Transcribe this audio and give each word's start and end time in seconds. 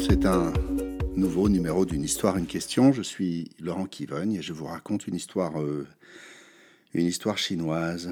C'est 0.00 0.26
un 0.26 0.52
nouveau 1.16 1.48
numéro 1.48 1.84
d'une 1.84 2.04
histoire, 2.04 2.36
une 2.36 2.46
question. 2.46 2.92
Je 2.92 3.02
suis 3.02 3.50
Laurent 3.58 3.86
Kivogne 3.86 4.34
et 4.34 4.42
je 4.42 4.52
vous 4.52 4.66
raconte 4.66 5.08
une 5.08 5.16
histoire, 5.16 5.60
euh, 5.60 5.88
une 6.94 7.06
histoire 7.06 7.36
chinoise 7.36 8.10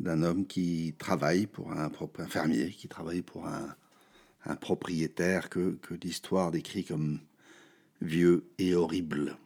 d'un 0.00 0.22
homme 0.24 0.46
qui 0.46 0.94
travaille 0.98 1.46
pour 1.46 1.70
un, 1.72 1.90
fermier, 2.28 2.70
qui 2.70 2.88
travaille 2.88 3.22
pour 3.22 3.46
un, 3.46 4.56
propriétaire 4.56 5.48
que, 5.48 5.78
l'histoire 6.02 6.50
décrit 6.50 6.84
comme 6.84 7.20
vieux 8.02 8.44
et 8.58 8.74
horrible. 8.74 9.36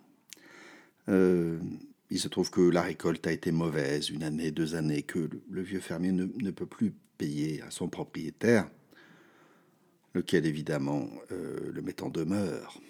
Euh, 1.09 1.59
il 2.11 2.19
se 2.19 2.29
trouve 2.29 2.51
que 2.51 2.63
la 2.63 2.83
récolte 2.83 3.27
a 3.27 3.33
été 3.33 3.53
mauvaise, 3.53 4.09
une 4.09 4.23
année, 4.23 4.51
deux 4.51 4.75
années, 4.77 5.03
que 5.03 5.29
le, 5.51 5.63
vieux 5.63 5.81
fermier 5.81 6.13
ne 6.13 6.51
peut 6.51 6.67
plus 6.67 6.95
payer 7.19 7.61
à 7.63 7.71
son 7.71 7.89
propriétaire 7.89 8.69
lequel 10.15 10.47
évidemment 10.47 11.09
euh, 11.31 11.71
le 11.73 11.83
met 11.83 12.03
en 12.03 12.09
demeure. 12.09 12.81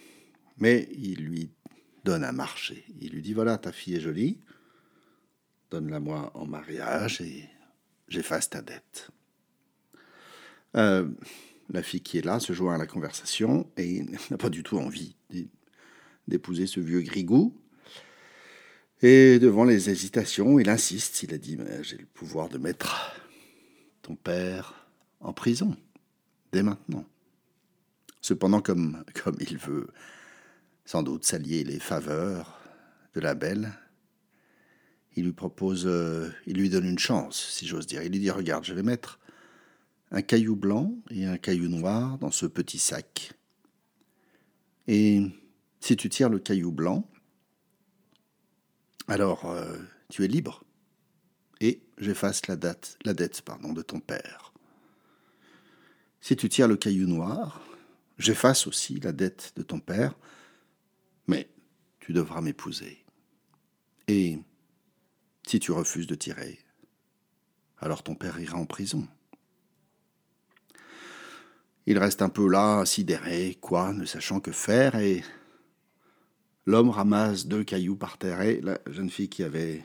Mais 0.59 0.89
il 0.93 1.25
lui 1.25 1.51
donne 2.05 2.25
un 2.25 2.33
marché. 2.33 2.85
Il 3.01 3.13
lui 3.13 3.23
dit, 3.23 3.33
voilà, 3.33 3.59
ta 3.59 3.73
fille 3.73 3.97
est 3.97 4.01
jolie, 4.01 4.39
donne-la 5.71 6.01
moi 6.01 6.31
en 6.35 6.47
mariage 6.47 7.21
et 7.21 7.49
j'efface 8.09 8.51
ta 8.51 8.63
dette. 8.63 9.11
Euh, 10.77 11.09
la 11.71 11.83
fille 11.83 12.01
qui 12.01 12.19
est 12.19 12.25
là 12.25 12.41
se 12.41 12.53
joint 12.53 12.75
à 12.75 12.79
la 12.79 12.87
conversation 12.87 13.71
et 13.77 14.05
n'a 14.31 14.39
pas 14.39 14.51
du 14.51 14.63
tout 14.63 14.79
envie 14.79 15.17
d'épouser 16.29 16.67
ce 16.67 16.81
vieux 16.81 17.03
grigou. 17.03 17.57
Et 19.01 19.41
devant 19.41 19.65
les 19.65 19.91
hésitations, 19.91 20.61
il 20.61 20.69
insiste, 20.69 21.25
il 21.25 21.35
a 21.35 21.39
dit, 21.39 21.59
j'ai 21.83 21.97
le 21.97 22.07
pouvoir 22.07 22.49
de 22.49 22.59
mettre 22.59 23.17
ton 24.03 24.15
père 24.15 24.87
en 25.21 25.33
prison, 25.33 25.77
dès 26.53 26.63
maintenant. 26.63 27.05
Cependant, 28.23 28.63
comme, 28.63 29.05
comme 29.23 29.37
il 29.41 29.59
veut 29.59 29.89
sans 30.85 31.03
doute 31.03 31.25
s'allier 31.25 31.65
les 31.65 31.79
faveurs 31.79 32.61
de 33.15 33.21
la 33.21 33.35
belle, 33.35 33.73
il 35.15 35.25
lui 35.25 35.33
propose, 35.33 35.87
euh, 35.87 36.31
il 36.47 36.57
lui 36.57 36.71
donne 36.71 36.87
une 36.87 36.99
chance, 36.99 37.51
si 37.51 37.67
j'ose 37.67 37.87
dire. 37.87 38.03
Il 38.03 38.13
lui 38.13 38.21
dit, 38.21 38.31
regarde, 38.31 38.65
je 38.65 38.73
vais 38.73 38.83
mettre 38.83 39.21
un 40.11 40.23
caillou 40.23 40.57
blanc 40.57 40.95
et 41.11 41.27
un 41.27 41.37
caillou 41.37 41.69
noir 41.69 42.19
dans 42.19 42.31
ce 42.31 42.47
petit 42.47 42.79
sac. 42.79 43.33
Et 44.89 45.23
si 45.81 45.97
tu 45.97 46.09
tires 46.09 46.31
le 46.31 46.39
caillou 46.39 46.73
blanc, 46.73 47.09
alors 49.07 49.47
euh, 49.47 49.77
tu 50.09 50.25
es 50.25 50.29
libre. 50.29 50.65
Et 51.61 51.83
j'efface 51.99 52.47
la, 52.47 52.57
la 53.05 53.15
dette 53.15 53.43
pardon, 53.43 53.73
de 53.73 53.83
ton 53.83 54.01
père. 54.01 54.53
Si 56.21 56.37
tu 56.37 56.49
tires 56.49 56.69
le 56.69 56.77
caillou 56.77 57.07
noir, 57.07 57.61
J'efface 58.23 58.69
aussi 58.69 59.01
la 59.01 59.11
dette 59.11 59.53
de 59.57 59.65
ton 59.65 59.81
père, 59.81 60.15
mais 61.27 61.51
tu 61.99 62.13
devras 62.13 62.41
m'épouser. 62.41 63.05
Et 64.07 64.39
si 65.45 65.59
tu 65.59 65.73
refuses 65.73 66.07
de 66.07 66.15
tirer, 66.15 66.61
alors 67.79 68.05
ton 68.05 68.15
père 68.15 68.39
ira 68.39 68.57
en 68.57 68.65
prison. 68.65 69.09
Il 71.87 71.99
reste 71.99 72.23
un 72.23 72.29
peu 72.29 72.49
là, 72.49 72.85
sidéré, 72.85 73.59
quoi, 73.61 73.93
ne 73.93 74.05
sachant 74.05 74.39
que 74.39 74.53
faire, 74.53 74.95
et 74.95 75.25
l'homme 76.65 76.91
ramasse 76.91 77.47
deux 77.49 77.65
cailloux 77.65 77.97
par 77.97 78.19
terre, 78.19 78.43
et 78.43 78.61
la 78.61 78.79
jeune 78.87 79.11
fille 79.11 79.31
qui 79.31 79.43
avait 79.43 79.83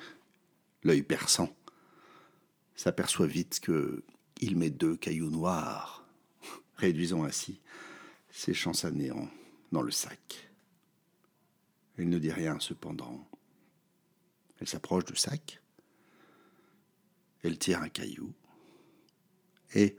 l'œil 0.83 1.01
perçant 1.01 1.57
s'aperçoit 2.75 3.25
vite 3.25 3.59
que 3.61 4.03
il 4.41 4.57
met 4.57 4.69
deux 4.69 4.95
cailloux 4.95 5.31
noirs, 5.31 6.05
réduisons 6.75 7.23
ainsi 7.23 7.59
ses 8.37 8.53
chances 8.53 8.85
à 8.85 8.91
néant 8.91 9.27
dans 9.71 9.81
le 9.81 9.89
sac. 9.89 10.47
Elle 11.97 12.07
ne 12.07 12.19
dit 12.19 12.31
rien 12.31 12.59
cependant. 12.59 13.27
Elle 14.59 14.67
s'approche 14.67 15.05
du 15.05 15.15
sac. 15.15 15.59
Elle 17.41 17.57
tire 17.57 17.81
un 17.81 17.89
caillou. 17.89 18.31
Et, 19.73 19.97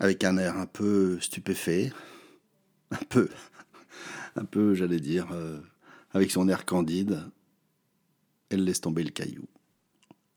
avec 0.00 0.22
un 0.22 0.36
air 0.36 0.58
un 0.58 0.66
peu 0.66 1.18
stupéfait, 1.20 1.94
un 2.90 3.04
peu, 3.08 3.30
un 4.36 4.44
peu, 4.44 4.74
j'allais 4.74 5.00
dire, 5.00 5.32
euh, 5.32 5.60
avec 6.10 6.30
son 6.30 6.46
air 6.46 6.66
candide, 6.66 7.30
elle 8.50 8.64
laisse 8.64 8.82
tomber 8.82 9.02
le 9.02 9.10
caillou. 9.10 9.48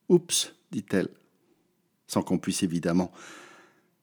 Oups, 0.08 0.56
dit-elle, 0.72 1.10
sans 2.08 2.24
qu'on 2.24 2.40
puisse 2.40 2.64
évidemment 2.64 3.12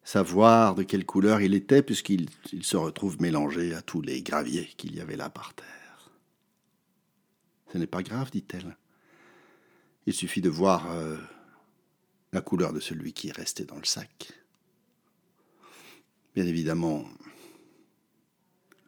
savoir 0.05 0.75
de 0.75 0.83
quelle 0.83 1.07
couleur 1.07 1.41
il 1.41 1.55
était, 1.55 1.83
puisqu'il 1.83 2.29
se 2.63 2.77
retrouve 2.77 3.21
mélangé 3.21 3.75
à 3.75 3.83
tous 3.83 4.03
les 4.03 4.23
graviers 4.23 4.69
qu'il 4.77 4.95
y 4.95 5.01
avait 5.01 5.17
là 5.17 5.31
par 5.31 5.55
terre. 5.55 6.11
Ce 7.73 7.79
n'est 7.79 7.87
pas 7.87 8.03
grave, 8.03 8.31
dit-elle. 8.31 8.77
Il 10.07 10.13
suffit 10.13 10.41
de 10.41 10.51
voir 10.51 10.91
euh, 10.91 11.17
la 12.33 12.41
couleur 12.41 12.73
de 12.73 12.81
celui 12.81 13.13
qui 13.13 13.29
est 13.29 13.37
resté 13.37 13.65
dans 13.65 13.77
le 13.77 13.85
sac. 13.85 14.33
Bien 16.35 16.47
évidemment, 16.47 17.05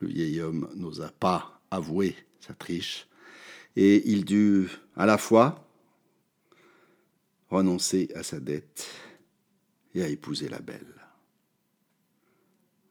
le 0.01 0.09
vieil 0.09 0.41
homme 0.41 0.69
n'osa 0.75 1.13
pas 1.21 1.61
avouer 1.71 2.17
sa 2.41 2.55
triche, 2.55 3.07
et 3.77 4.09
il 4.11 4.25
dut 4.25 4.69
à 4.97 5.07
la 5.07 5.19
fois 5.19 5.69
renoncer 7.51 8.09
à 8.15 8.23
sa 8.23 8.41
dette 8.41 8.87
et 9.95 10.03
à 10.03 10.09
épouser 10.09 10.49
la 10.49 10.61
belle. 10.61 10.95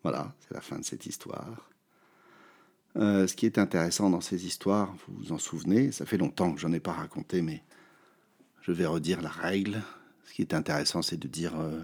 Voilà, 0.04 0.34
c'est 0.40 0.54
la 0.54 0.62
fin 0.62 0.80
de 0.80 0.84
cette 0.84 1.06
histoire. 1.06 1.70
Euh, 2.96 3.26
ce 3.26 3.36
qui 3.36 3.46
est 3.46 3.58
intéressant 3.58 4.10
dans 4.10 4.22
ces 4.22 4.46
histoires, 4.46 4.94
vous 5.08 5.16
vous 5.16 5.32
en 5.32 5.38
souvenez, 5.38 5.92
ça 5.92 6.06
fait 6.06 6.18
longtemps 6.18 6.54
que 6.54 6.60
j'en 6.60 6.74
ai 6.74 6.80
pas 6.80 6.92
raconté, 6.92 7.42
mais 7.42 7.64
je 8.62 8.72
vais 8.72 8.86
redire 8.86 9.22
la 9.22 9.30
règle. 9.30 9.82
Ce 10.26 10.34
qui 10.34 10.42
est 10.42 10.54
intéressant, 10.54 11.02
c'est 11.02 11.18
de 11.18 11.28
dire 11.28 11.60
euh, 11.60 11.82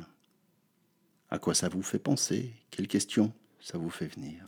à 1.29 1.39
quoi 1.39 1.53
ça 1.53 1.69
vous 1.69 1.81
fait 1.81 1.99
penser, 1.99 2.53
quelles 2.71 2.87
questions 2.87 3.33
ça 3.59 3.77
vous 3.77 3.89
fait 3.89 4.07
venir? 4.07 4.43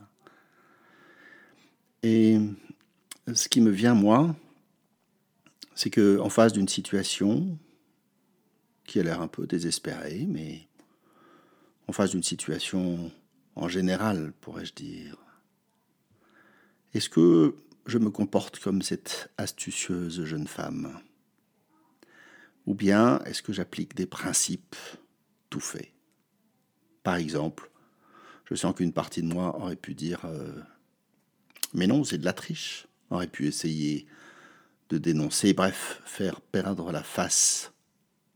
Et 2.02 2.38
ce 3.32 3.48
qui 3.48 3.60
me 3.60 3.70
vient, 3.70 3.94
moi, 3.94 4.34
c'est 5.74 5.90
que 5.90 6.18
en 6.18 6.28
face 6.28 6.52
d'une 6.52 6.68
situation 6.68 7.58
qui 8.84 9.00
a 9.00 9.02
l'air 9.02 9.20
un 9.20 9.28
peu 9.28 9.46
désespérée, 9.46 10.26
mais 10.28 10.66
en 11.88 11.92
face 11.92 12.10
d'une 12.10 12.22
situation 12.22 13.10
en 13.54 13.68
général, 13.68 14.32
pourrais-je 14.40 14.72
dire. 14.72 15.16
Est-ce 16.94 17.08
que 17.08 17.54
je 17.86 17.98
me 17.98 18.10
comporte 18.10 18.58
comme 18.58 18.82
cette 18.82 19.30
astucieuse 19.36 20.24
jeune 20.24 20.46
femme? 20.46 21.00
Ou 22.66 22.74
bien 22.74 23.18
est-ce 23.24 23.42
que 23.42 23.52
j'applique 23.52 23.94
des 23.94 24.06
principes 24.06 24.76
tout 25.50 25.60
faits? 25.60 25.92
Par 27.02 27.16
exemple, 27.16 27.70
je 28.44 28.54
sens 28.54 28.74
qu'une 28.74 28.92
partie 28.92 29.22
de 29.22 29.32
moi 29.32 29.58
aurait 29.58 29.76
pu 29.76 29.94
dire 29.94 30.20
euh, 30.24 30.52
Mais 31.74 31.86
non, 31.86 32.04
c'est 32.04 32.18
de 32.18 32.24
la 32.24 32.32
triche 32.32 32.86
aurait 33.10 33.26
pu 33.26 33.46
essayer 33.46 34.06
de 34.88 34.98
dénoncer, 34.98 35.52
bref, 35.52 36.00
faire 36.04 36.40
perdre 36.40 36.92
la 36.92 37.02
face 37.02 37.71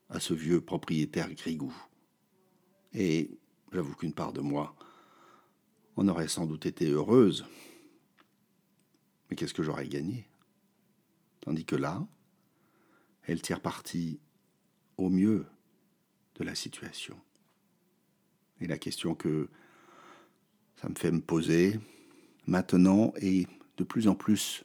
à 0.08 0.20
ce 0.20 0.34
vieux 0.34 0.60
propriétaire 0.60 1.32
grigou. 1.34 1.74
Et 2.92 3.30
j'avoue 3.72 3.94
qu'une 3.94 4.14
part 4.14 4.32
de 4.32 4.40
moi 4.40 4.76
on 5.96 6.08
aurait 6.08 6.28
sans 6.28 6.46
doute 6.46 6.66
été 6.66 6.90
heureuse. 6.90 7.46
Mais 9.28 9.36
qu'est-ce 9.36 9.54
que 9.54 9.62
j'aurais 9.62 9.88
gagné? 9.88 10.26
Tandis 11.40 11.64
que 11.64 11.76
là, 11.76 12.06
elle 13.22 13.40
tire 13.40 13.60
parti 13.60 14.20
au 14.98 15.08
mieux 15.08 15.46
de 16.36 16.44
la 16.44 16.54
situation. 16.54 17.18
Et 18.60 18.66
la 18.66 18.78
question 18.78 19.14
que 19.14 19.48
ça 20.80 20.88
me 20.88 20.94
fait 20.94 21.10
me 21.10 21.20
poser 21.20 21.80
maintenant 22.46 23.12
et 23.16 23.46
de 23.76 23.84
plus 23.84 24.08
en 24.08 24.14
plus 24.14 24.64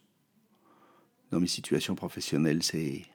dans 1.31 1.39
mes 1.39 1.47
situations 1.47 1.95
professionnelles, 1.95 2.63
c'est 2.63 3.05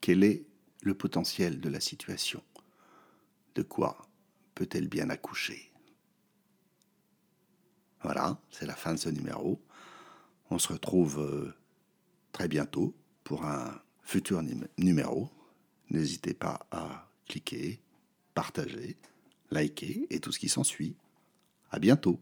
quel 0.00 0.24
est 0.24 0.44
le 0.84 0.94
potentiel 0.94 1.60
de 1.60 1.68
la 1.68 1.80
situation 1.80 2.42
De 3.54 3.62
quoi 3.62 4.06
peut-elle 4.54 4.88
bien 4.88 5.10
accoucher? 5.10 5.72
Voilà, 8.02 8.38
c'est 8.50 8.66
la 8.66 8.76
fin 8.76 8.92
de 8.92 8.98
ce 8.98 9.08
numéro. 9.08 9.60
On 10.50 10.58
se 10.58 10.72
retrouve 10.72 11.20
euh, 11.20 11.54
très 12.32 12.48
bientôt 12.48 12.94
pour 13.24 13.46
un 13.46 13.80
futur 14.02 14.42
numéro. 14.76 15.30
N'hésitez 15.88 16.34
pas 16.34 16.66
à 16.70 17.10
cliquer, 17.26 17.80
partager, 18.34 18.98
liker 19.50 20.06
et 20.10 20.20
tout 20.20 20.32
ce 20.32 20.38
qui 20.38 20.50
s'ensuit. 20.50 20.96
À 21.70 21.78
bientôt. 21.78 22.20